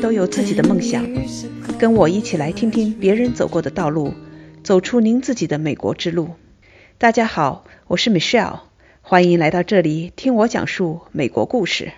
[0.00, 1.04] 都有自己的梦想，
[1.78, 4.12] 跟我一起来听听别人走过的道路，
[4.62, 6.30] 走出您自己的美国之路。
[6.98, 8.60] 大家好，我是 Michelle，
[9.00, 11.92] 欢迎来到这里听我讲述美国故事。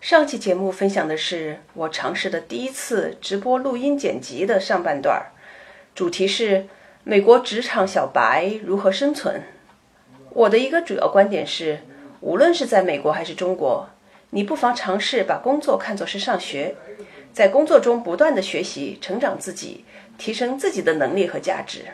[0.00, 5.20] 上期节目分享的是我尝试的第一次直播录音剪辑的上半段，
[5.94, 6.66] 主题是
[7.04, 9.42] 美国职场小白如何生存。
[10.30, 11.80] 我的一个主要观点是，
[12.20, 13.88] 无论是在美国还是中国。
[14.30, 16.74] 你不妨尝试把工作看作是上学，
[17.32, 19.84] 在工作中不断的学习、成长自己，
[20.18, 21.86] 提升自己的能力和价值。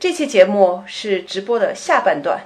[0.00, 2.40] 这期节目是直播的下半段，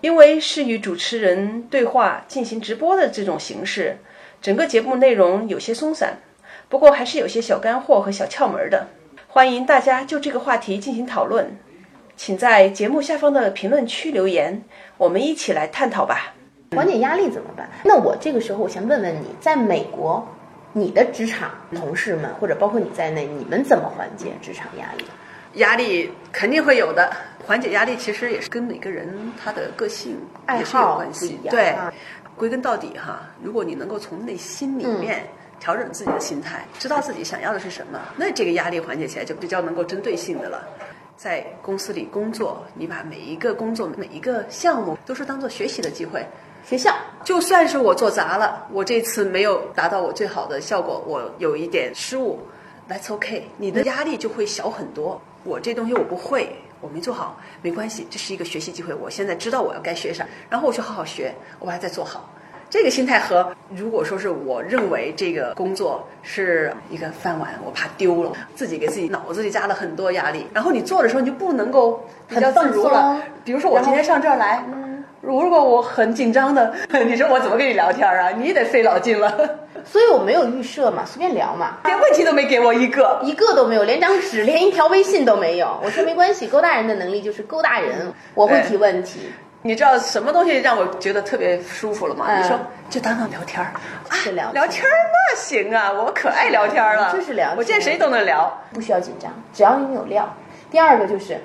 [0.00, 3.98] 因为是与主持人对话进行直播的这种形式，
[4.40, 6.18] 整个节目内容有些松散，
[6.68, 8.88] 不过还是有些小干货和小窍门的。
[9.28, 11.58] 欢迎大家就这个话题进行讨论，
[12.16, 14.62] 请在节目下方的评论区留言，
[14.96, 16.34] 我们一起来探讨吧。
[16.74, 17.68] 缓解压力怎么办？
[17.84, 20.26] 那我这个时候，我先问问你，在美国，
[20.72, 25.04] 你的职场同事们或者包括你在内，你们怎么缓解职场压力？
[25.54, 27.14] 压力肯定会有的，
[27.46, 31.38] 缓解压力其实也是跟每个人他的个性爱好有关系。
[31.48, 31.76] 对，
[32.36, 35.24] 归根到底哈，如果你能够从内心里面
[35.60, 40.66] 调整自己的心态，知道自己想要的是什么，那这个压力缓解起来就比较能够针对性的了。
[41.16, 46.26] 在公司里工作，你把每一个工作、每一个项目都是当做学习的机会。
[46.64, 46.90] 学校
[47.22, 52.40] 就算是我做砸了，我这次没有达到我最好的效果，我有一点失误
[52.88, 55.20] ，That's OK，你的压力就会小很多。
[55.44, 58.94] 我这东西我不会，我没做好，没关系，这是一个学习机会。
[58.94, 62.30] 我现在知道我要该学啥，然后我去好好学，我把它再做好。
[62.70, 73.20] 这个心态和如果说是我认为这个工作是一个饭碗，我怕丢了，自己给自己脑子里加了很多压力，然后你做的时候你就不能够比较自如了。
[73.44, 74.64] 比如说我今天上这儿来。
[75.26, 76.74] 如果我很紧张的，
[77.06, 78.30] 你说我怎么跟你聊天啊？
[78.30, 79.58] 你也得费老劲了。
[79.84, 85.78] 所以我没有预设嘛，随便聊嘛，连问题都没给我一个，一个都没有，连张纸，连一条微信都没有。
[85.82, 89.30] 我说没关系，勾搭人的能力就是勾搭人，我会提问题。
[89.60, 92.26] 你知道什么东西让我觉得特别舒服了吗？
[92.38, 93.72] 你说就当当聊天儿，
[94.10, 100.34] 是聊聊天儿那行啊，我可爱聊天了，就是聊，我见谁都能聊，不需要紧张，只要你有料。
[100.70, 101.38] 第二个就是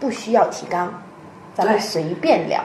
[0.00, 1.02] 不需要提纲，
[1.54, 2.62] 咱们随便聊。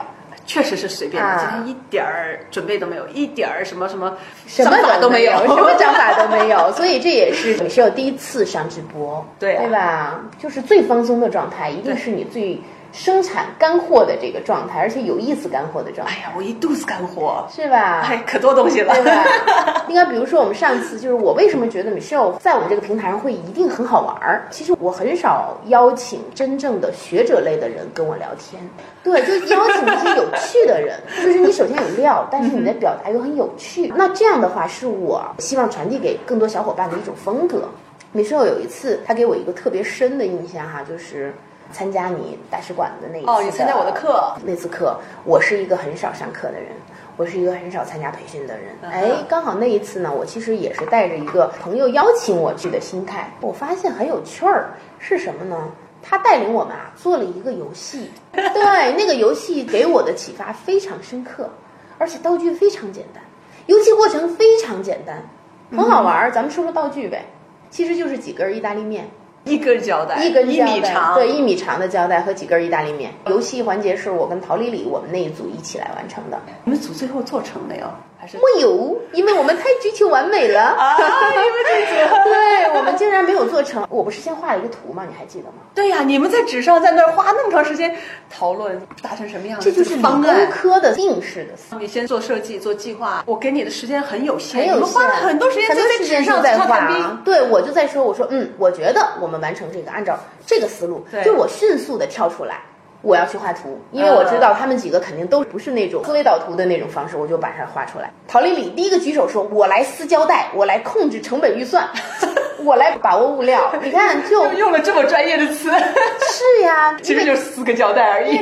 [0.48, 4.16] 确实是随便的，今天一点儿准备都没有，一点儿什么什么
[4.46, 10.18] 什么法都没有， 什么章法都没有，所以这也是你是 有第一次上直播，对对吧？
[10.38, 12.58] 就是最放松的状态，一定是你最。
[12.92, 16.14] 生产干货的这个状态，而且有意思干货的状态。
[16.16, 18.00] 哎呀，我一肚子干货，是吧？
[18.00, 19.84] 哎，可多东西了，对吧？
[19.88, 24.46] 应该比如说，我们上次就是我为什么觉得 Michelle 在我们这个平台上会一定很好玩儿？
[24.50, 28.60] 其实我很少邀请真正的学者类的人跟我聊天，
[29.04, 30.98] 对，就邀请一些有趣的人。
[31.22, 33.92] 就是你首先有料，但是你的表达又很有趣。
[33.96, 37.68] 那这样的话，是我希望传递给更多小伙伴的一种风格。
[38.14, 41.34] Michelle 有一次，他给我一个特别深的印象哈，就是。
[41.72, 46.68] 参加你大使馆的那一次哦，你参加我的课那次课，我是一个很少上课的人，
[47.16, 48.66] 我是一个很少参加培训的人。
[48.82, 53.30] 哎，刚好那一次呢，我其实也是带着一个朋友邀请我去的心态。
[53.40, 55.70] 我发现很有趣儿，是什么呢？
[56.00, 61.50] 他带领我们啊做了一个游戏， 对，那个游戏给我的启发非常深刻，
[61.98, 63.22] 而且道具非常简单，
[63.66, 65.22] 游戏过程非常简单，
[65.70, 66.30] 很好玩儿。
[66.30, 67.26] 咱们说说道具呗，
[67.68, 69.10] 其实就是几根意大利面。
[69.48, 73.12] 一根胶带，一根一米长，对，一米长的胶带和几根意大利面。
[73.26, 76.38] 游戏环节是我跟陶丽丽我们那一组一起来完成的。
[76.64, 77.86] 你们组最后做成没有？
[78.20, 80.60] 还是没有，因为我们太追求完美了。
[80.76, 83.86] 啊，因为这组， 对我们竟然没有做成。
[83.88, 85.04] 我不是先画了一个图吗？
[85.08, 85.54] 你还记得吗？
[85.72, 87.94] 对呀，你们在纸上在那儿花那么长时间
[88.28, 89.70] 讨论，达成什么样子？
[89.70, 90.20] 这就是理工
[90.50, 91.78] 科的定式的。
[91.78, 97.20] 你先做设计，做计划，我给你的时间很有限，很有限，花了很多时间在纸上在画。
[97.24, 102.60] 对，我就在说，我说，嗯，我觉得我们完成这个，按照这个思路，就我迅速的跳出来。
[103.00, 108.10] 我要去画图，因为我知道他们几个肯定都不是那种思维导图的那种方式，我就把它画出来。
[108.26, 111.88] 陶丽丽第一个举手说：“我来撕胶带，我来控制成本预算，
[112.64, 115.70] 我来把握物料。”你看，就 用了这么专业的词。
[116.28, 118.36] 是呀，其实就是撕个胶带而已，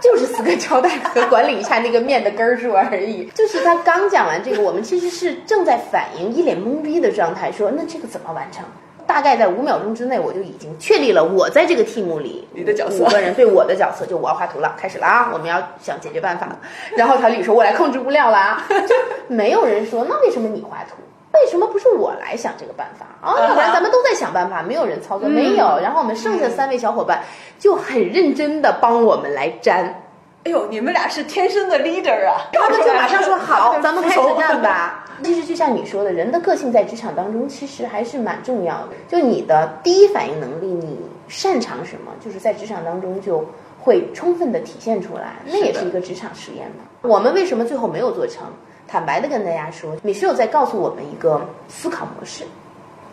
[0.00, 3.28] 就是撕个胶带和管理一下那个面的根数而已。
[3.34, 8.64] 就是他刚讲完这个，我们其实是正在反应，一脸懵逼的状态，说：“那这个怎么完成？”
[9.06, 15.30] 大概在五秒钟之内，我就已经确立了我在这个 team 里你的角色五个人对我的角色，就我要画图了，开始了啊！
[15.32, 16.48] 我们要想解决办法。
[16.96, 18.94] 然后陶丽说：“我来控制物料了啊！” 就
[19.28, 20.96] 没有人说那为什么你画图？
[21.32, 23.34] 为什么不是我来想这个办法啊？
[23.48, 25.78] 要不然咱们都在想办法，没有人操作，没有。
[25.82, 27.22] 然后我们剩下三位小伙伴
[27.58, 30.02] 就很认真的帮我们来粘。
[30.44, 32.36] 哎呦，你们俩是天生的 leader 啊！
[32.52, 35.03] 他们就马上说 好，咱们开始干吧。
[35.24, 38.90] 其实就像你说的，人的个性在职场当中其实还是蛮重要的。
[39.08, 40.98] 就你的第一反应能力，你
[41.28, 43.44] 擅长什么，就是在职场当中就
[43.80, 45.36] 会充分的体现出来。
[45.46, 46.84] 那也是一个职场实验嘛。
[47.02, 48.44] 我们为什么最后没有做成？
[48.86, 52.44] 坦白的跟大家说，米歇尔在告诉我们一个思考模式，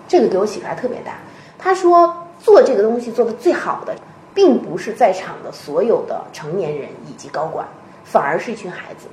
[0.08, 1.14] 这个给我启发特别大。
[1.58, 3.96] 他说，做这个东西做的最好的，
[4.34, 7.66] 并不是在场的所有的成年人以及高管，
[8.04, 9.08] 反而是一群孩子。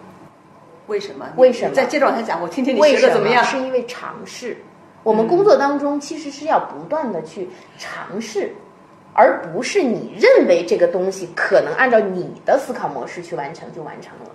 [0.89, 1.27] 为什么？
[1.37, 1.75] 为什么？
[1.75, 3.45] 再接着往下讲，我听听你学的怎么样？
[3.45, 4.57] 是因为尝试。
[5.05, 7.49] 我们工作当中其实是要不断的去
[7.79, 8.53] 尝试，
[9.15, 14.31] 而不是你认为这个东西可能按照你的思考模式去完成就完成了。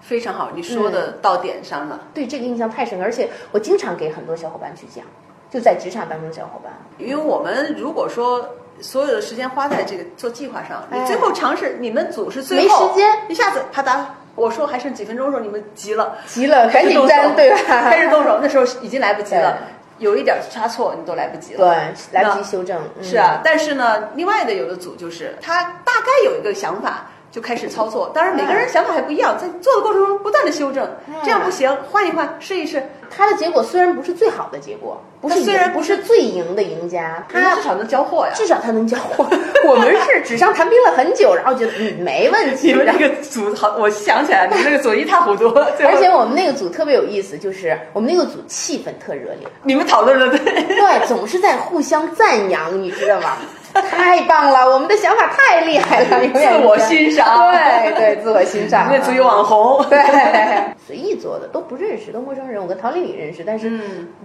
[0.00, 1.98] 非常好，你说的到点上了。
[2.12, 5.04] 对这个印象太深，而且我经常给很多小伙伴去讲，
[5.48, 6.70] 就在职场当中的小伙伴。
[6.98, 8.46] 因为我们如果说
[8.80, 14.04] 所有的时间花在这个做计划上，你最后尝试，你们组是最后没时间，一下子啪嗒，
[14.34, 17.56] 我说还剩几分钟的时候，你们急了，急了，赶紧粘，对吧？
[17.90, 19.58] 开始动手， 那时候已经来不及了，
[19.98, 22.80] 有一点差错你都来不及了，对，来不及修正。
[23.02, 27.10] 是啊，但是呢，另外的有的组就是他大概有一个想法。
[27.34, 30.88] 就开始操作，当然每个人想法还不一样，在做的过程中不断的修正，
[31.24, 32.80] 这样不行，换一换，试一试。
[33.10, 39.26] 他的结果虽然不是最好的结果，不是虽然不是最赢的赢家，他至少能交货呀，至少他能交货。
[39.66, 42.68] 我们是纸上谈兵了很久，然后觉得嗯没问题。
[42.70, 45.48] 你们那个组好，我想起来，你们那个组一塌糊涂。
[45.84, 53.36] 而且我们那个组特别有意思，就是我们那个组气氛特热烈，你们讨论的对，对，总是在互相赞扬，你知道吗？
[53.82, 58.88] 太棒了，我们的想法太厉害了， 自我欣赏，对对，自我欣赏。
[58.90, 59.98] 那组有网红，对，
[60.86, 62.60] 随意做的，都不认识，都陌生人。
[62.62, 63.80] 我跟陶丽丽认识，但是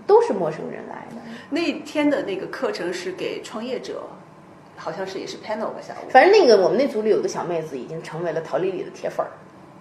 [0.05, 1.21] 都是陌生人来的。
[1.49, 4.03] 那天的那个课程是给创业者，
[4.77, 6.09] 好像是也是 panel 吧，下午。
[6.09, 9.29] 反正那个我们那组里有个小妹子，已经成为了陶丽丽的铁粉儿。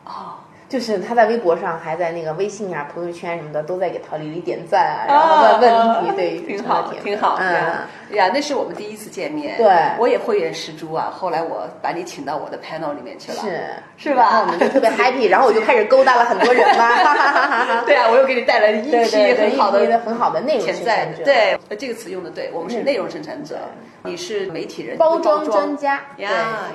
[0.04, 0.34] 哦。
[0.68, 7.38] 就是他在微博上，还在那个微信啊、朋友圈什么的，都在给陶丽丽点赞啊，然后问问题，对，挺好，挺好。
[7.40, 9.66] 嗯呀，那是我们第一次见面，对，
[9.98, 11.10] 我也慧眼识珠啊。
[11.10, 13.60] 后来我把你请到我的 panel 里面去了，是
[13.96, 14.40] 是吧？
[14.40, 17.84] 我们就特别 happy， 然后我就开始勾搭了很多人嘛。
[17.84, 21.24] 对啊，我又给你带来一批很好的、很好的内容生产者。
[21.24, 23.58] 对，这个词用的对，我们是内容生产者，
[24.02, 26.30] 你是媒体人，包装专家，呀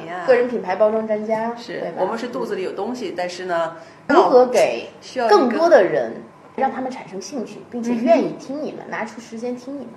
[0.07, 1.51] 呀，个人品牌包装专家。
[1.55, 3.75] 是我们是肚子里有东西，但是呢。
[4.07, 4.89] 如何给
[5.29, 6.13] 更多的人
[6.55, 9.89] 让他们产生兴趣，并且愿意听你们，拿出时间听你们？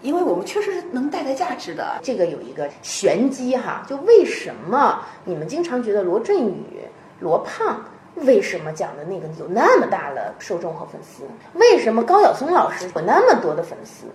[0.00, 1.98] 因为我们确实是能带来价值的。
[2.02, 6.64] 这个有一个玄机哈，就为什么你们经常觉得罗振宇、
[7.20, 7.84] 罗胖
[8.16, 11.22] 为什么讲的那个有那么大的受众和粉丝？
[11.54, 14.06] 为什么高晓松老师有那么多的粉丝？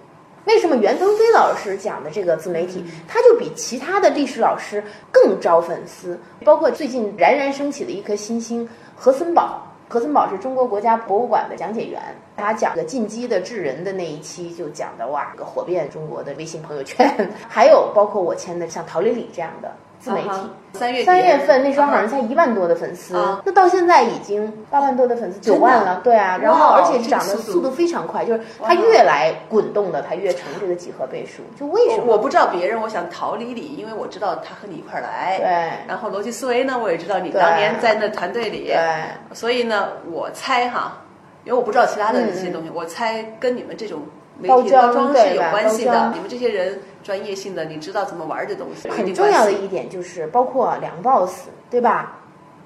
[0.47, 6.17] 为什么袁腾飞老师讲的这个自媒体，他就比其他的历史老师更招粉丝？
[6.45, 8.67] 包括最近冉冉升起的一颗新星。
[8.95, 12.01] 何森堡，何森堡是中国国家博物馆的讲解员，
[12.37, 19.71] 他讲的进击的智人的那一期就讲的哇，个火遍中国的微信朋友圈， 还有包括我签的像陶丽丽这样的。
[19.99, 20.29] 自媒体
[20.73, 26.01] 三月三月份那时候好像才一万多的粉丝，那到现在已经八万多的粉丝，九万了。
[26.03, 31.41] 对啊，然后而且涨的速度非常快，就是它越来滚动的，它越成这个几何倍数。
[31.59, 32.05] 就为什么？
[32.05, 35.37] 我不知道别人，我想逃离你，因为我知道他和你一块儿来。
[35.39, 35.87] 对。
[35.87, 38.67] 然后逻辑思维呢，我也知道你当年在那团队里。
[38.67, 38.77] 对。
[39.33, 41.01] 所以呢，我猜哈，
[41.43, 44.01] 因为我不知道其他的一些东西，我猜跟你们这种
[44.37, 46.11] 媒体包装是有关系的。
[46.13, 46.79] 你们这些人。
[47.07, 48.89] 专业性的，你知道怎么玩这东西。
[48.89, 52.19] 很重要的一点就是，包括梁 boss，对吧？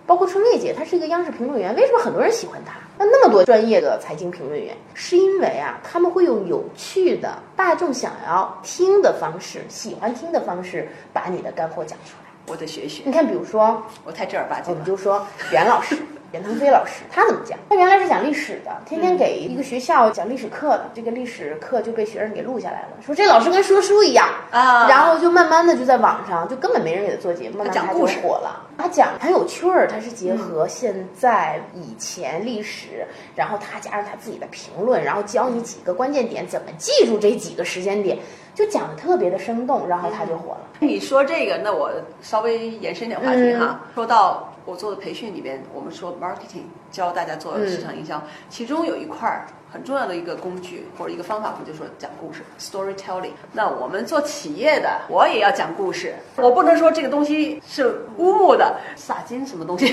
[0.07, 2.73] 包括春丽姐，她是一个央视评论员，为什么很多人喜欢她？
[2.97, 12.31] 那那么多专业的财经评论员，是因为啊，他们会用有趣的、大众想要听的方式、喜欢听的方式，把你的干货讲出来。
[12.47, 13.03] 我得学学。
[13.05, 15.95] 你看，比如说，我太正儿八经我们就说袁老师。
[16.31, 17.59] 袁腾飞老师他怎么讲？
[17.69, 20.89] 他原来是讲历史的，天天给一个学校讲历史课的。
[20.93, 24.87] 这个历史课就被学生给录下来了，说这老师跟说书一样啊。
[24.87, 28.67] 然后就慢慢的就在网上，就根本没人给他做节目，慢慢他就火了。
[28.77, 38.17] 他讲很有趣儿，他是结合现在、以前历史，然后他加上他自己的评论，然后教你几个关键点，怎么记住这几个时间点，
[38.55, 40.61] 就讲的特别的生动，然后他就火了。
[40.79, 44.47] 你说这个，那我稍微延伸点话题哈，说到。
[44.65, 53.31] 我做的培训里边，我们说 marketing 教大家做市场营销，其中有一块儿很重要的一个工具或者一个方法，我们就说讲故事 storytelling。
[53.53, 59.87] 那我们做企业的，我也要讲故事，我不能说这个东西是乌木的，撒金什么东西，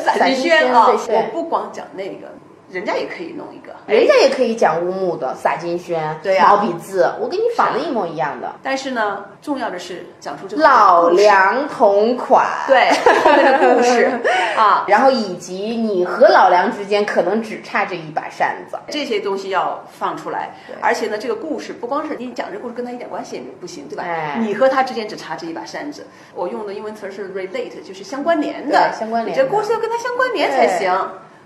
[0.00, 0.86] 撒金宣 啊！
[0.88, 2.28] 我不光讲那个，
[2.70, 6.48] 人家也可以弄一个，人家也可以讲乌木的洒金轩，对呀。
[6.48, 12.88] 毛笔字，我给你仿的一模一样的，但是呢，重要的是讲出这个老梁同款，对
[13.24, 14.10] 的故事。
[14.56, 24.04] 啊，然后以及你和老梁之间可能只差这一把扇子，这些东西要放出来，而且呢，这个故事不光是你讲这故事跟他一点关系也不行，对吧？
[24.04, 24.38] 哎。
[24.40, 26.06] 你和他之间只差这一把扇子。
[26.34, 28.90] 我用的英文词是 relate，就是相关联的。
[28.90, 30.92] 对，相关联你这故事要跟他相关联才行。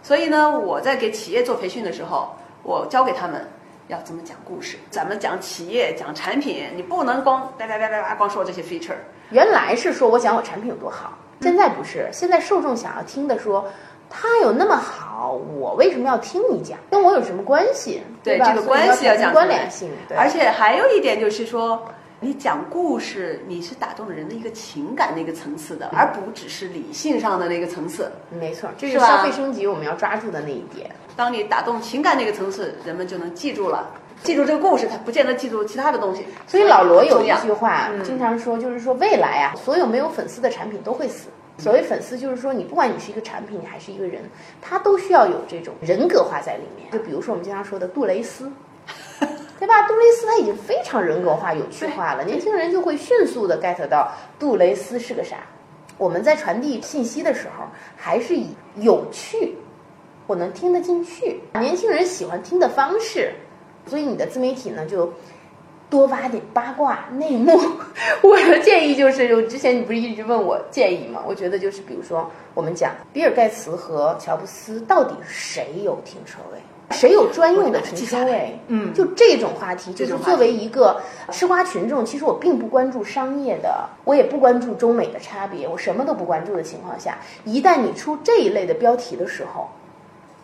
[0.05, 2.29] 所以呢，我在给企业做培训的时候，
[2.63, 3.49] 我教给他们
[3.89, 4.77] 要怎么讲故事。
[4.91, 8.93] 咱们讲企业、讲产品，你不能光叭叭叭叭叭光说这些 feature。
[9.31, 13.65] 原来是说我讲我产品有多好，现在不是，现在受众想要听的说。
[14.17, 16.79] 他有那么好，我为什么要听你讲？
[16.91, 17.99] 跟我有什么关系？
[17.99, 18.05] 吧？
[18.23, 19.91] 对这个关系要讲关联性。
[20.07, 21.83] 对而且还有一点就是说，
[22.25, 28.11] 你讲故事，你是打动了人的一个情感的一个层次的，而不只是理性上的那个层次。
[28.31, 30.91] 没错，这是消费升级我们要抓住的那一点。
[31.15, 33.91] 当你打动情感那个层次，人们就能记住了。
[34.23, 36.25] 记住这个故事，他不见得记住其他的东西。
[36.47, 41.29] 所以老罗有一句话，嗯经常说，就是说未来啊，所有没有粉丝的产品都会死。
[41.59, 44.23] 所谓粉丝，就是说你不管你是一个产品，你还是一个人，
[44.63, 46.91] 他都需要有这种人格化在里面。
[46.91, 48.51] 就比如说我们经常说的杜蕾斯，
[49.59, 49.83] 对吧？
[49.89, 55.37] 杜蕾斯他已经非常人格化、有趣化了，年轻人就会迅速的 get 到杜蕾斯是个啥。
[55.97, 57.65] 我们在传递信息的时候，
[57.97, 59.57] 还是以有趣，
[60.27, 63.33] 我能听得进去，年轻人喜欢听的方式。
[63.87, 65.13] 所以你的自媒体呢，就
[65.89, 67.53] 多挖点八卦内幕。
[68.23, 71.23] 我的建议就是，我之前你不是一直问我建议吗？
[71.27, 76.59] 我觉得就是，比如说我们讲比尔盖茨和乔布斯到底谁有停车位？
[76.91, 78.59] 谁有专用的停车位？
[78.69, 81.01] 嗯就这种话题，就是作为一个
[81.31, 89.69] 吃瓜群众，其实我并不关注商业的，我也不关注中美的差别，我什么都不关注的情况下，一旦你出这一类的标题的时候，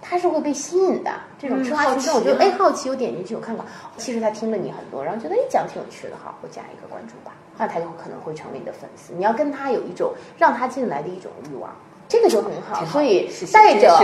[0.01, 1.11] 他是会被吸引的。
[1.39, 3.65] 这种嗯吃瓜群众，我就哎好奇，我点进去我看看，
[3.97, 9.13] 其实他听了你很多，然后觉得哎讲挺有趣的，好，我加一个关注吧，那他就可能会成为你的粉丝。
[9.15, 11.71] 你要跟他有一种让他进来的一种欲望，
[12.09, 12.85] 这个就很好。
[12.87, 13.95] 所以带着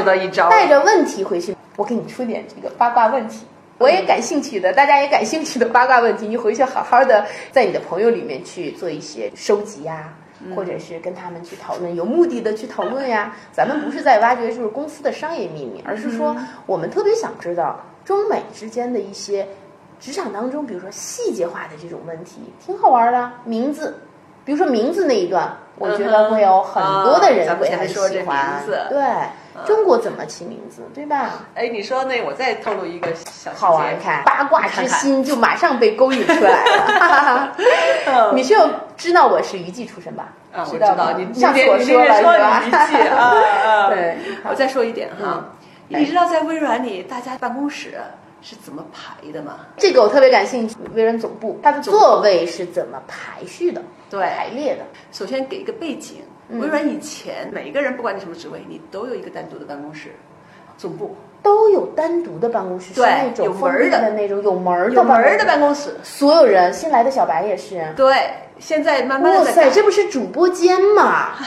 [0.50, 3.46] 带着问题回去，我给你出点这个八卦问题。
[3.78, 10.14] 我也感兴趣的，大家也感兴趣的八卦问题，你回去好好的在你的朋友里面去做一些收集呀、
[10.54, 13.36] 或者是跟他们去讨论，有目的的去讨论呀。
[13.52, 19.46] 咱们不是在挖掘就是公司的商业秘密，而是说我们特别想知道中美之间的一些
[20.00, 23.30] 职场当中，比如说细节化的这种问题，挺好玩的。
[23.44, 23.98] 名字，
[24.42, 28.62] 比如说名字那一段，我觉得会有很多的人会很喜欢。
[28.88, 29.04] 对，
[29.64, 31.44] 中国怎么起名字，对吧？
[31.54, 38.32] 哎，你说那我再透露一个小细节好玩看，八卦之心就马上被勾引出来了哈哈哈。
[38.34, 40.32] 你是有知道我是娱记出身吧？
[40.52, 42.80] 啊，我知道你你上次我说了是吧
[43.16, 43.34] 啊
[43.64, 44.16] 啊， 对
[44.48, 45.44] 我再说一点哈，嗯
[45.88, 47.94] 你知道在微软里大家办公室
[48.42, 49.60] 是怎么排的吗？
[49.76, 50.74] 这个我特别感兴趣。
[50.94, 53.80] 微软总部它的座位是怎么排序的？
[54.10, 54.82] 对排列的。
[55.12, 60.10] 首先给一个背景，嗯微软以前每个人不管你什么职位，你都有一个单独的办公室，
[60.78, 65.44] 总部都有单独的办公室，是对那种有门封闭的的那种有门儿有门儿的。
[65.44, 65.94] 办公室。
[66.02, 67.86] 所有人新来的小白也是。
[67.96, 68.14] 对，
[68.58, 71.34] 现在慢慢哇塞，的在改这不是主播间吗？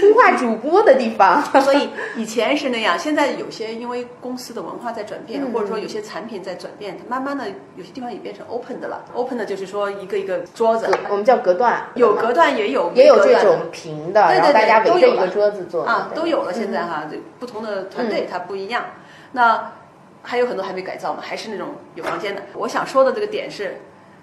[0.00, 1.42] 孵化主播的地方。
[1.62, 7.44] 所以以前是那样，现在有些因为公司的文化在转变，嗯或者说有些产品在转变，它慢慢的
[7.76, 9.04] 有些地方也变成 open 的了。
[9.14, 16.52] open 的就是说一个一个桌子，我们叫隔断，有隔断也有也有这种平的，对对大家都有了围着一个桌子坐啊，都有了。
[16.52, 18.84] 现在嗯哈，这不同的团队它不一样。
[19.32, 19.72] 那
[20.22, 22.42] 还有很多还没改造嘛，还是那种有房间的。
[22.54, 23.80] 我想说的这个点是，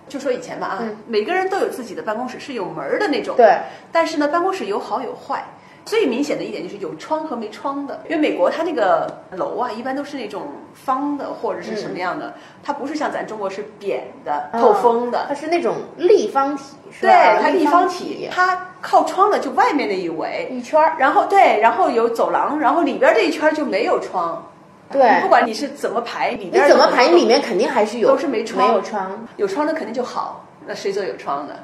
[0.07, 3.35] 就说以前吧啊，嗯每个人都有自己的办公室，是有门儿的那种。
[3.35, 3.57] 对。
[3.91, 5.43] 但是呢，办公室有好有坏。
[5.83, 12.33] 最明显的一点就是有窗和没窗的，因为美国它那个楼啊，一般都是那种方的或者是什么样的，
[12.63, 15.25] 它不是像咱中国是扁的、透风的。
[15.27, 24.43] 它是那种立方体，是对？，它立方方体，它靠窗的就外面那一围，一圈儿，然后对，然后有走廊，然后里边这一圈就没有窗。
[24.91, 27.07] 对你不管你是怎么排，里你怎么排？
[27.07, 29.27] 里面肯定还是有，都是没窗没有窗。
[29.37, 31.55] 有窗的肯定就好，那谁做有窗的？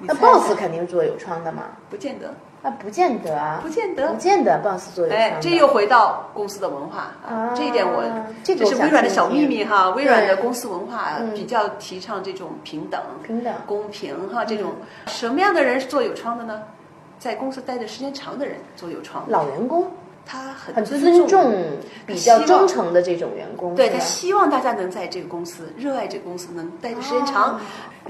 [0.00, 1.64] 那 boss 肯定做有窗的嘛？
[1.90, 2.32] 不见得，
[2.62, 4.16] 那不见得啊，不见得不。
[4.16, 8.04] 见得 boss 做有窗。，哎这又回到公司的文化啊这一点我
[8.44, 9.90] 这是微软的小秘密哈。
[9.90, 14.44] 微软的公司文化嗯比较提倡这种平等、平等公平哈。
[14.44, 14.72] 这种
[15.06, 16.62] 什么样的人是做有窗的呢？
[17.18, 19.90] 在公司待的时间长的人做有窗，老员工
[20.28, 21.54] 他很很尊尊重
[22.06, 27.54] 比较忠诚的这种员工，对他希望大家能在这个公司热爱这个公司，能待的时间长。
[27.54, 27.60] 哦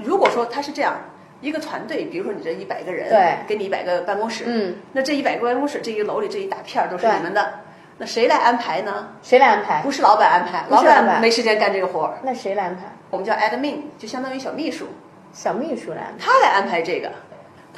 [0.03, 0.95] 如果说他是这样
[1.41, 7.53] 一个团队，比如说你这一百个人，对给你一百个办公室，嗯，那这一百个办公室，这一楼里这一大片儿都是你们的。
[7.97, 9.09] 那谁来安排呢？
[9.21, 9.81] 谁来安排？
[9.81, 12.17] 不是老板安排，老板板没时间干这个活儿。
[12.23, 12.83] 那谁来安排？
[13.09, 14.87] 我们叫 admin，就相当于小秘书，
[15.33, 16.25] 小秘书来安排。
[16.25, 17.11] 他来安排这个。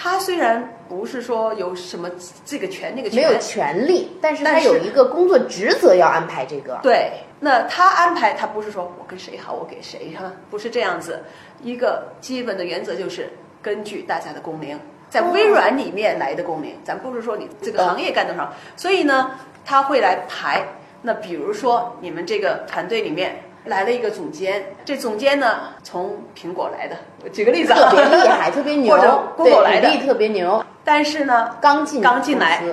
[0.03, 2.09] 他虽然不是说有什么
[2.43, 6.79] 这个权那个权，没有权利，但是他有一个工作职责要安排这个。
[6.81, 11.21] 对，那他安排他不是说我跟谁好我给谁哈，不是这样子。
[11.61, 13.31] 一个基本的原则就是
[13.61, 19.29] 根据大家的工龄，在微软里面来的工龄，咱不是说你这个行业干多少，所以呢，
[19.63, 20.65] 他会来排。
[21.03, 29.87] 那比如说你们这个团队里面来了一个总监，这总监呢从苹果来的，我举个例子啊，特别厉害，特别牛，或者 Google 来的。
[29.87, 32.63] 对履历特别牛，但是呢，刚进刚进来，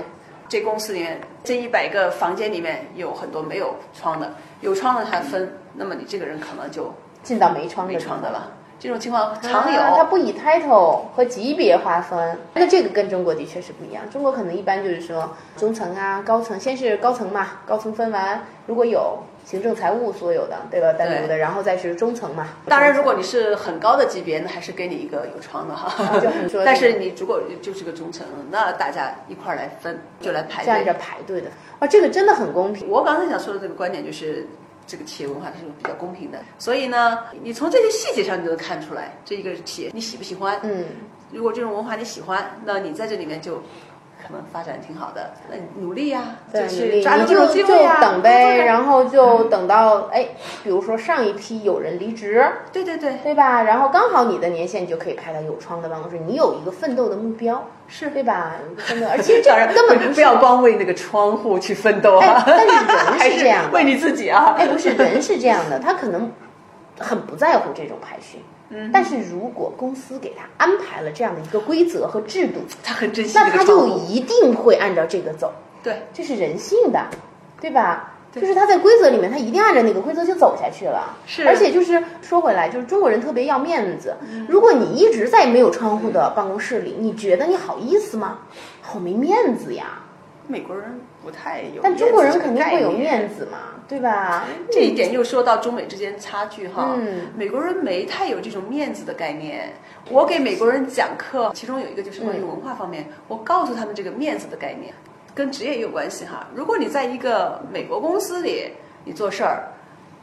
[0.48, 6.92] 这公司里面这一百个房间里面有很多没有窗的，有窗的他分，那么你这个人可能就
[7.22, 8.50] 进到没窗的没窗的了。
[8.78, 9.80] 这种情况常有。
[9.80, 14.08] 啊它不以 title 和级别划分，那这个跟中国的确是不一样。
[14.10, 20.92] 中国可能一般就是说中层啊、高层，先是高层嘛，高层分完，如果有行政、财务所有的，对吧？
[20.92, 22.48] 单独的，然后再是中层嘛。
[22.66, 26.62] 当然，如果你是很高的级别，那还是给你一个有窗的哈啊就很说。
[26.66, 31.00] 但是你如果就是个中层，那大家一块儿来分，就来排是按照队。
[31.00, 31.48] 排队的，
[31.80, 32.88] 哇，这个真的很公平。
[32.88, 34.46] 我刚才想说的这个观点就是，
[34.88, 36.42] 这个企业文化是比较公平的。
[36.58, 40.58] 所以呢，你从这些细节上你就能看出来，这一个企业你喜不喜欢？
[40.62, 40.86] 嗯，
[41.30, 43.62] 如果这种文化你喜欢，那你在这里面就
[44.52, 45.32] 发展挺好的。
[45.50, 50.28] 那你努力呀、对，就就就种机会呀、等呗，然后就等到哎，
[50.62, 53.62] 比如说上一批有人离职，对对对，对吧？
[53.62, 58.52] 然后刚好你的年限就可以派到有窗的办公室，你有一个奋斗的目标，是对吧？
[58.66, 64.54] 有一个奋斗，而且这 根本不要光为那个窗户去奋斗啊，哎但是人是 这样的为你自己啊。
[64.58, 66.30] 哎，不是人是这样的，他可能
[66.98, 68.38] 很不在乎这种排序。
[68.70, 77.06] 嗯，但是如果公司给他安排了这样的一个规则和制度，他很珍惜那他就一定会按照这个走，对这是人性的，
[77.60, 78.14] 对吧？
[78.30, 81.16] 就是他在规则里面，他一定按照那个规则就走下去了。
[81.26, 84.14] 是而且就是说回来，就是中国人特别要面子。
[84.30, 88.40] 嗯如果你一直在没有窗户的办公室里，你觉得你好意思吗？
[88.82, 90.02] 好没面子呀！
[90.46, 93.28] 美国人不太有，但中国人肯定会有面。
[93.28, 94.46] 子嘛，对吧？
[94.72, 99.70] 这一点又说到中美之间差距哈，嗯美国人没太有这种面子的概念。
[100.10, 104.94] 我给美国人讲课，其中有一个就是关于文化方面，我告诉他们这个面子的概念，
[105.34, 106.48] 跟职业也有关系哈。
[106.54, 108.72] 如果你在一个美国公司里，
[109.04, 109.68] 你做事儿，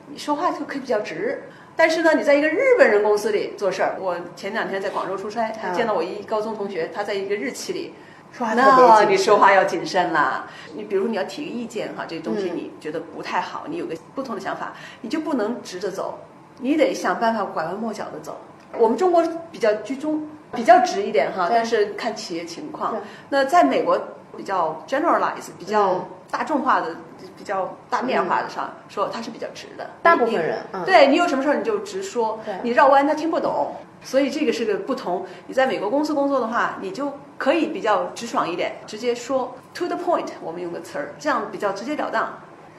[0.08, 1.44] 你说话就可以比较直。
[1.76, 7.94] 但是呢，你在一个日本人公司里做事儿，我前两天在广州出差，还见到我一高中同学，他在一个日企里，
[8.40, 10.46] 那你说话要谨慎啦。
[10.74, 16.20] 你比如你要提个意见哈，这东西嗯你觉得不太好，你有个不同的想法，你就不能直着走，
[16.60, 18.38] 你得想办法拐弯抹角的走。
[18.78, 22.96] 我们中国比较居中，比较直一点哈，但是看企业情况。
[23.30, 23.98] 那在美国
[24.36, 26.94] 比较 generalize，比较嗯大众化的、
[27.38, 29.90] 比较大面化的上说，它是比较直的。
[30.04, 33.74] 大部分人嗯对你有什么事儿你就直说，你绕弯他听不懂。
[34.06, 35.26] 所以这个是个不同。
[35.48, 40.28] 你在美国公司工作的话，你就可以比较直爽一点，直接说 to the point。
[40.42, 42.32] 我们用个词儿，这样比较直截了当。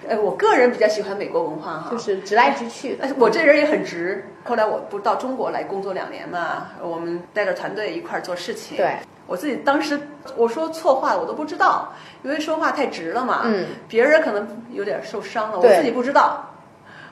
[0.06, 3.08] 呃，我个人比较喜欢美国文化哈，就是直来直去的但。
[3.08, 4.24] 是我这人也很直。
[4.44, 8.76] 后来我不是到中国来工作两年嘛，我们带着团队一块儿做事情。
[8.76, 9.98] 对，我自己当时
[10.36, 13.40] 我说错话我都不知道，因为说话太直了嘛。
[13.46, 16.48] 嗯，别人可能有点受伤了，我自己不知道。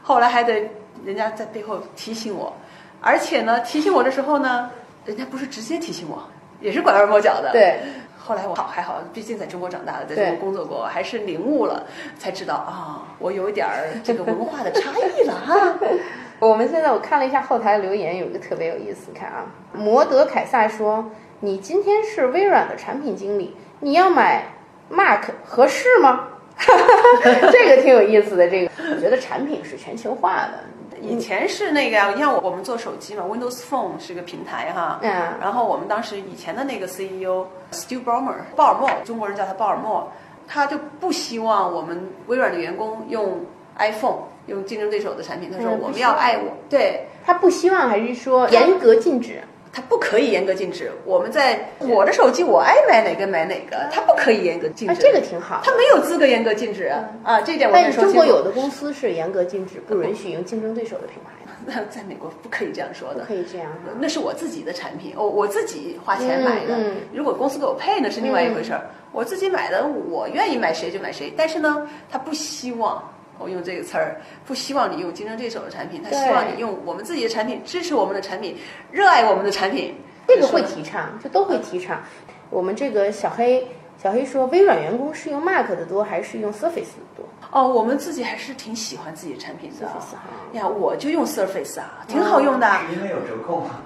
[0.03, 0.71] 后来还得
[1.05, 2.53] 人家在背后提醒我，
[3.01, 4.71] 而且呢，提醒我的时候呢，
[5.05, 6.23] 人家不是直接提醒我，
[6.61, 7.51] 也是拐弯抹角的。。
[7.53, 7.81] 对，
[8.19, 11.85] 后来我好还好，毕竟在中国长大的，在中国工作过，还是领悟了，
[12.19, 15.75] 才知道啊、我有一点儿这个文化的差异了哈。
[16.41, 24.47] 我们现在我看了一下后台留言，有一个特别有意思，看啊，摩德凯撒说：“你今天是微软的产品经理，你要买
[24.89, 26.29] Mac 合适吗？”
[27.53, 28.49] 这个挺有意思的。
[28.49, 30.65] 这个我觉得产品是全球化的，
[31.01, 34.99] 以前是那个呀，你像我我们做手机嘛，Windows Phone 是个平台哈。
[35.03, 40.11] 嗯然后我们当时以前的那个 CEO Stu Ballmer，鲍尔默，中国人叫他鲍尔默，
[40.47, 43.41] 他就不希望我们微软的员工用
[43.79, 45.51] iPhone，用竞争对手的产品。
[45.51, 47.07] 他说嗯我们要爱我，对。
[47.27, 49.43] 他不希望还是说严格禁止？
[49.75, 50.93] 他不可以严格禁止。
[51.05, 55.03] 我们在我的手机，我爱买哪个买哪个，他不可以严格禁啊，止。
[55.03, 55.61] 这个挺好。
[55.65, 56.87] 他没有资格严格禁止
[57.25, 61.33] 啊，这一点我但先说中国有的公司是严格禁止，不允许用竞争对手的品牌，
[61.67, 63.35] 那在美国不可以这样说的不可。
[63.35, 63.93] 以这样的。
[63.99, 66.79] 那是我自己的产品，我我自己花钱买的。
[67.13, 68.83] 如果公司给我配，那是另外一回事儿。
[69.11, 71.33] 我自己买的，我愿意买谁就买谁。
[71.37, 73.03] 但是呢，他不希望
[73.39, 78.57] 我用这个词儿，不希望你用竞争对手的产品，他希望你用我们自己的产品，支持我们的产品，
[78.91, 79.95] 热爱我们的产品。
[80.27, 82.01] 这个会提倡，这都会提倡。
[82.49, 83.69] 我们这个小黑
[84.03, 87.27] 小黑说，微软员工是用 Mac 的多还是用 Surface 的多？
[87.51, 90.23] 哦，我们自己还是挺喜欢自己的产品的 Surface 哈。
[90.53, 92.67] 呀，我就用 Surface 啊，挺好用的。
[92.89, 93.83] 是因为有折扣吗？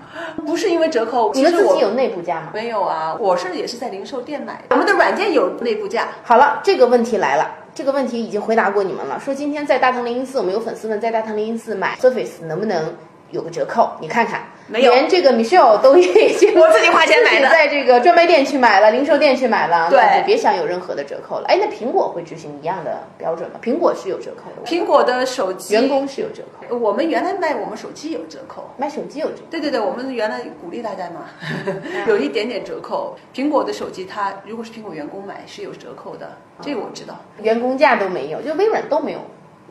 [0.47, 2.51] 不是因为折扣，你们自己有内部价吗？
[2.55, 3.15] 没有啊？
[3.19, 6.09] 我是也是在零售店买的，我们的软件有内部价。
[6.23, 9.21] 好了，这个问题来了，这个问题已经回答过你们了。
[9.21, 12.93] 说今天在大唐零零四，我们有粉丝问在大唐零零四买 Surface 能不能
[13.31, 13.93] 有个折扣？
[14.01, 16.03] 你看看，没有连这个 Michelle 都已
[16.35, 21.47] 经我自己花钱买的在这个专卖店去买了，零售店去买了，对就别想有任何的折扣了。
[21.49, 23.59] 哎，那苹果会执行一样的标准吗？
[23.63, 28.69] 苹果是有折扣的，苹果的手机员工是有折扣，我们原来卖我们手机有折扣。
[28.77, 29.43] 卖手机有折扣。
[29.51, 31.25] 对对对，我们原来鼓励大家嘛，
[32.07, 33.17] 有一点点折扣。
[33.35, 37.19] 苹果的手机，它如果是苹果员工买是有折扣的，这个我知道。
[37.41, 39.19] 员工价都没有，就微软都没有，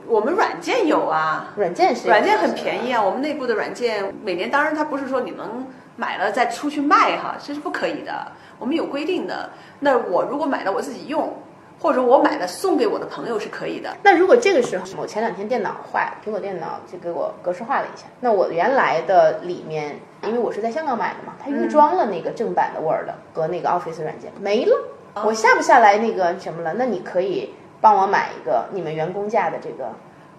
[0.07, 3.01] 我们软件有啊，软件是软件很便宜啊。
[3.01, 8.31] 我们内部的软件每年，当然它不是说你能买了再出去卖哈，这是不可以的。
[8.57, 9.49] 我们有规定的。
[9.79, 11.31] 那我如果买了我自己用，
[11.79, 13.95] 或者我买了送给我的朋友是可以的。
[14.01, 24.75] 那如果这个时候我前两天电脑坏了，苹果电脑就给我格式化了一下，那我原来的里面，因为我是在香港买的嘛，它预装了那个正版的 Word 和那个 Office 软件没了，
[25.23, 26.73] 我下不下来那个什么了。
[26.73, 27.53] 那你可以
[27.87, 29.89] 帮我买一个你们员工价的这个，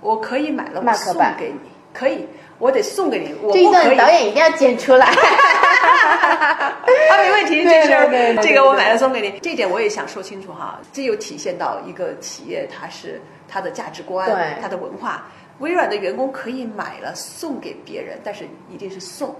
[0.02, 1.58] 我可以买了，我 Mac 送版给你，
[1.94, 3.34] 可以，我得送给你。
[3.40, 5.06] 我这一段导演一定要剪出来。
[5.06, 6.76] 啊，
[7.16, 10.78] 没问题，对这事儿这个我买了送给你，这点我也想说清楚哈。
[10.92, 15.22] 这又体现到一个企业它是它的价值观对，它的文化。
[15.60, 19.34] 微软的员工可以买了送给别人，但是一定是送，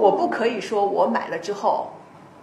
[0.00, 1.92] 我不可以说我买了之后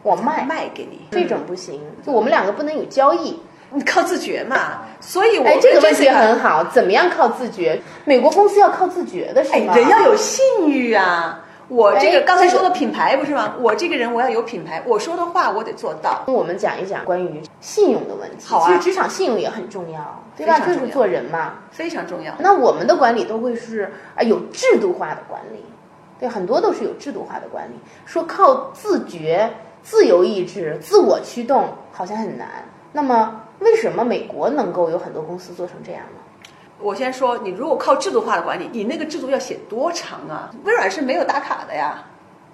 [0.01, 3.37] 我卖卖给你，这种不行，就我们两个不能有交易。
[3.73, 4.81] 你靠自觉嘛。
[4.99, 7.81] 所以我哎，这个问题很好，怎么样靠自觉？
[8.05, 9.75] 美国公司要靠自觉的是哎，吗？
[9.75, 11.39] 人要有信誉啊。
[11.69, 13.55] 我这个刚才说的品牌不是吗？
[13.59, 16.23] 我这个人我要有品牌，我说的话我得做到。
[16.27, 18.45] 我们讲一讲关于信用的问题。
[18.45, 20.59] 好啊其实职场信用也很重要，对吧？
[20.59, 21.53] 就是做人嘛。
[21.71, 22.33] 非常重要。
[22.37, 25.63] 那我们的管理都会是啊有制度化的管理，
[26.19, 27.73] 对，很多都是有制度化的管理。
[28.05, 29.49] 说靠自觉、
[29.81, 32.47] 自由意志、自我驱动，好像很难。
[32.91, 36.19] 那么为什么美国能够有很多公司做成这样呢？
[36.79, 40.51] 我先说，你如果靠制度化的管理，你那个制度要写多长啊？
[40.65, 42.03] 微软是没有打卡的呀，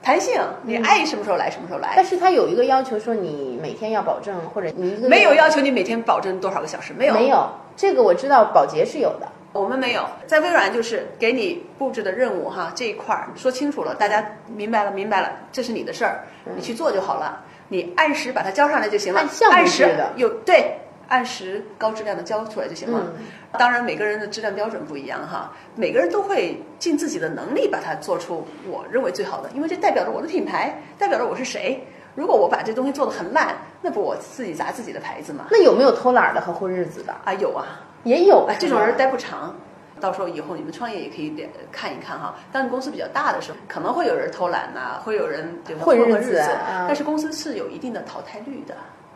[0.04, 7.50] 弹性，你爱什么时候来什么时候来，但是它有一个要求，说你每天要保证，或者你一个没有要求你每天保证多少个小时，没有，没有。
[7.76, 9.28] 这个我知道，保洁是有的。
[9.52, 16.24] 我们没有，在微软就是给你布置的任务哈，这一块儿说清楚了，大家明白了，明白了，这是你的事儿，
[16.56, 20.13] 你去做就好了，你按时把它交上来就行了，按项目按时制的。
[20.17, 20.78] 有对，
[21.10, 23.04] 按时高质量的交出来就行了。
[23.17, 23.26] 嗯
[23.58, 31.84] 当然，每个人的质量标准不一样哈，每个人都会尽自己的能力把它做出我认为最好的，因为这代表着我的品牌，代表着我是谁。
[32.13, 35.48] 如果我把这东西做得很烂，那不我自己砸自己的牌子吗？
[35.50, 37.12] 那有没有偷懒儿的和混日子的？
[37.26, 37.65] 啊，有啊，
[38.04, 39.56] 也有啊，这种人待不长。
[40.00, 42.36] 到时候以后你们创业也可以点看一看哈。
[42.52, 48.76] 当你公司比较大的时候，可能会有人偷懒呐、会有人就是混日混子子啊但是公司是有一定的淘汰率的。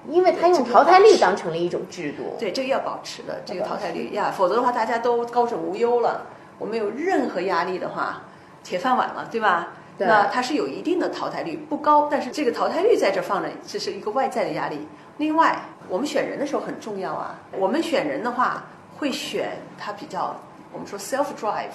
[0.09, 2.35] 因为他用淘汰率当成了一种制度。
[2.39, 6.27] 对，这个要保持的，这个淘汰率呀，否则的话大家都高枕无忧了，
[6.59, 8.23] 我们有任何压力的话，
[8.63, 9.69] 铁饭碗了，对吧？
[9.95, 14.87] 对那它是有一定的淘汰率，不高，但是这个淘汰率在这放着，这是一个外在的压力。
[15.17, 18.63] 另外，我们选人的时候很重要啊，我们选人的话
[18.97, 20.35] 会选他比较，
[20.71, 21.69] 我们说 self drive，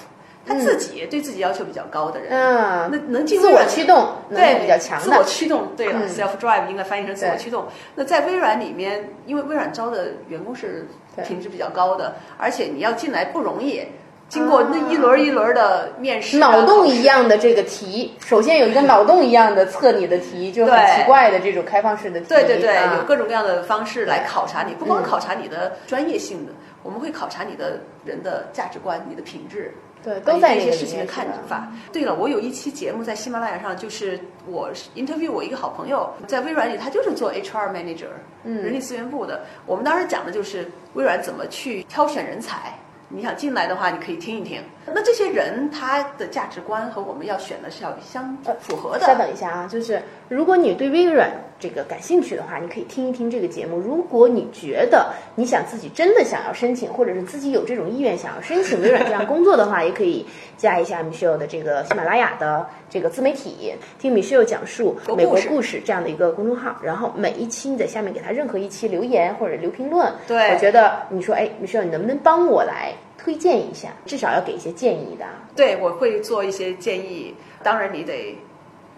[0.48, 5.22] 他自己对自己要求比较高的人，嗯，那能进自我驱动对比较强自我。
[5.24, 7.66] 驱动，对了、嗯 s e l f drive 应该翻译成自我驱动。
[7.94, 10.88] 那在微软里面，因为微软招的员工是
[11.26, 13.82] 品质比较高的，而且你要进来不容易，
[14.28, 16.98] 经过那一轮一轮的面试、啊，脑洞一。
[17.04, 22.26] 样的这个题，首先有一个脑洞一样的测你的题，就很奇怪的这种开放式的题。
[22.28, 29.72] 对对对，啊有各种各样的方式来考察你，不光嗯考察你的专业性的，我们会考察你的人的价值观、你的品质，
[30.08, 31.68] 对都在一些事情的看法。
[31.92, 38.08] 对了，我有一期节目在喜马拉雅上，就是我 interview 我一个好朋友，在微软里，他就是做 HR manager，
[38.44, 39.42] 嗯人力资源部的。
[39.66, 42.72] 我们当时讲的就是微软怎么去挑选人才。
[43.10, 44.62] 你想进来的话，你可以听一听。
[44.84, 49.06] 那这些人他的价值观和我们要选的是要相符合的。
[49.06, 53.78] 稍等一下啊，就是如果你对微软这个感兴趣的话，你可以听一听这个节目。
[53.78, 60.24] 如果你觉得你想自己真的想要申请，或者是自己有这种意愿想要申请微软这样工作的话，也可以
[60.56, 66.76] 加一下 Michelle 的这个喜马拉雅的这个自媒体，听 Michelle 讲述美国国故事这样的一个公众号。
[66.82, 73.88] 然后每一期你在下面给他任何一期留言或者留评论，对我觉得你说哎，Michelle 你能不能帮我来推荐一下？
[74.04, 75.32] 至少要给一些建议的啊。
[75.56, 77.34] 对，我会做一些建议。
[77.64, 78.38] 当然，你得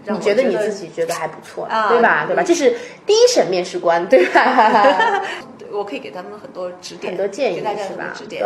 [0.04, 2.24] 让你觉得你自己觉得还不错，啊对吧？
[2.26, 2.42] 对吧？
[2.42, 2.74] 嗯这是
[3.06, 5.22] 第一审面试官，对吧？
[5.72, 8.18] 我可以给他们很多指点，很多建议给大家是吧很多？
[8.18, 8.42] 指点。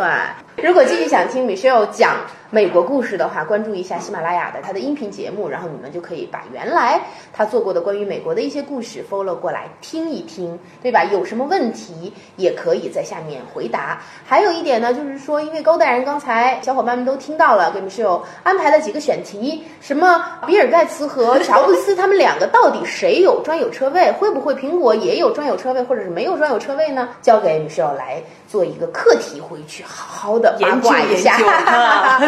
[0.55, 2.17] 对，如果继续想听 Michelle 讲
[2.51, 7.01] 美国故事的话，关注一下喜马拉雅的他的音频节目，然后你们就可以把原来
[7.33, 11.03] 他做过的关于美国的一些故事 follow 过来听一听，对吧？
[11.05, 13.99] 有什么问题也可以在下面回答。
[14.23, 24.11] 还有一点呢，就是说，因为高代人刚才小伙伴们都听到了，给你们秀安排了几个选题，什么比尔盖茨和乔布斯他们两个到底谁有专有车位？
[24.13, 27.09] 会不会苹果也有专有车位，或者是没有专有车位呢？
[27.21, 31.37] 交给 Michelle 来做一个课题，回去好好的八卦一下。
[31.37, 32.21] 研究研究啊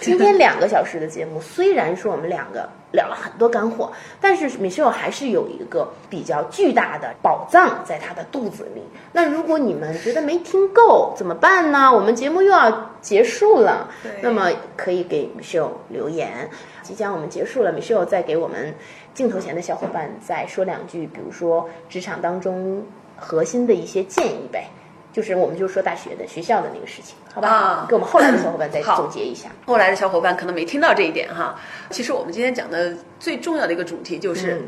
[0.00, 8.82] 今天两个小时的节目，虽然说我们两个聊了很多干货，但是 Michelle 还是有一个比较巨大的宝藏在她的肚子里。
[9.12, 11.92] 那如果你们觉得没听够怎么办呢？
[11.92, 13.88] 我们节目又要结束了，
[14.20, 16.48] 那么可以给 Michelle 留言。
[16.82, 18.74] 即将我们结束了，Michelle 再给我们
[19.14, 22.84] 镜头前的小伙伴再说两句，比如说职场当中
[23.16, 24.68] 核心的一些建议呗。
[25.14, 27.48] 就是我们就说大学的学校的那个事情，好吧？
[27.48, 29.48] 啊给我们后来的小伙伴再 总结一下。
[29.64, 31.54] 后来的小伙伴可能没听到这一点哈。
[31.90, 34.62] 其实我们今天讲的最重要的一个主题就是，嗯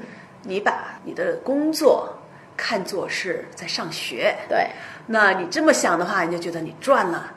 [0.44, 2.08] 你把你的工作
[2.56, 4.32] 看作是在上学。
[4.48, 4.68] 对，
[5.06, 7.32] 那你这么想的话，你就觉得你赚了。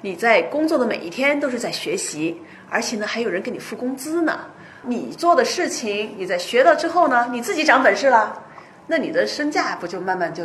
[0.00, 4.40] 你在工作的每一天都是在学习，而且呢还有人给你付工资呢。
[4.80, 8.42] 你做的事情，你在学了之后呢，你自己长本事了，
[8.86, 10.44] 那你的身价不就慢慢就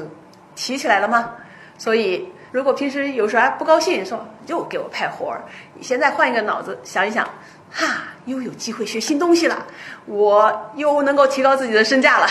[0.56, 1.34] 提起来了吗？
[1.80, 5.42] 所以，如果平时有啥不高兴，说又给我派活儿，
[5.74, 7.28] 你现在换一个脑子想一想，
[7.72, 9.66] 哈，又有机会学新东西了，
[10.06, 12.28] 我又能够提高自己的身价了。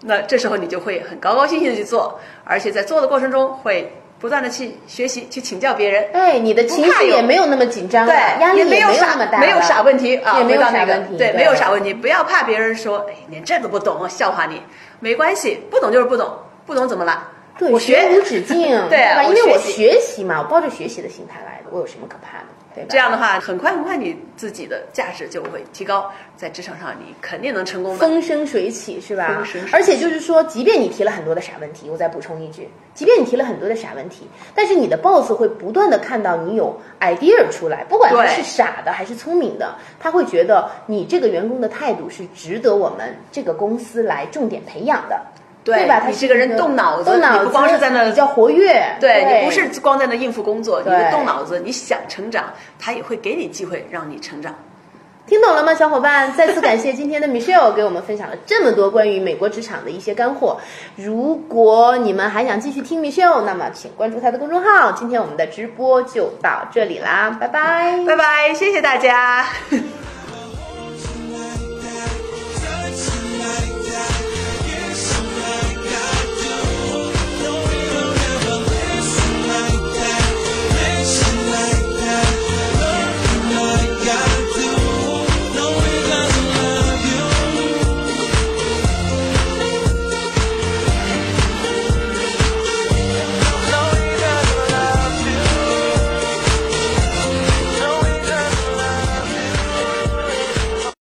[0.00, 6.08] 那这时候你就会很高高兴兴的去做，而且在做的过程中会不断的去学习、去请教别人。
[6.12, 14.60] 哎，你的情绪也没有那么紧张，对，压力也有那么大，没有啥问题啊，也没有回到那个啥问题，对，没有啥问题，不要怕别人说，哎，连这都不懂，笑话你，
[14.98, 17.28] 没关系，不懂就是不懂，不懂怎么了？
[17.58, 19.24] 对，我学学无止境， 对啊吧？
[19.24, 22.88] 因为我我学习嘛，我抱着学习的心态来的，我有什么可怕的，对吧？
[22.90, 27.98] 这样的话，很快很快你自己的价值就会提高，在职场上你肯定能成功的。
[27.98, 29.70] 风生水起是吧风生水？
[29.70, 45.20] 起而且就是说，即便你提了很多的傻问题，我再补充一句，即便你提了很多的傻问题，但是你的 boss 会不断的看到你有 idea 出来，不管他是傻的还是聪明的，他会觉得你这个员工的态度是值得我们这个公司来重点培养的。
[45.64, 46.00] 对吧？
[46.00, 54.54] 他是你这个人动脑子动脑子你不光是在那比较活跃，对你不是光在那应付工作，你动脑子，你想成长，他也会给你机会让你成长。
[55.24, 56.32] 听懂了吗，小伙伴？
[56.32, 60.60] 再次感谢今天的 Michelle 给我们分享了这么多关于美国职场的一些干货。
[60.96, 64.90] 如果你们还想继续听 Michelle，那么请关注她的公众号。
[64.92, 67.96] 今天我们的直播就到这里啦，拜拜。
[68.04, 69.46] 拜拜，谢谢大家。